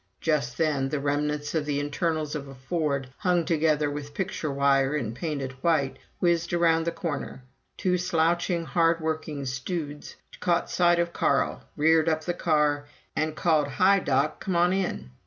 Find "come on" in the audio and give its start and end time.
14.43-14.73